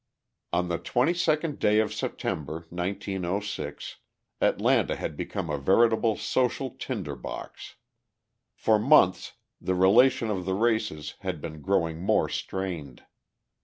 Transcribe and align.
On 0.51 0.67
the 0.67 0.79
twenty 0.79 1.13
second 1.13 1.59
day 1.59 1.77
of 1.77 1.93
September, 1.93 2.65
1906, 2.71 3.97
Atlanta 4.41 4.95
had 4.95 5.15
become 5.15 5.47
a 5.51 5.59
veritable 5.59 6.15
social 6.17 6.71
tinder 6.71 7.15
box. 7.15 7.75
For 8.55 8.79
months 8.79 9.33
the 9.61 9.75
relation 9.75 10.31
of 10.31 10.45
the 10.45 10.55
races 10.55 11.13
had 11.19 11.39
been 11.39 11.61
growing 11.61 12.01
more 12.01 12.29
strained. 12.29 13.03